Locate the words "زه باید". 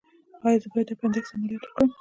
0.63-0.87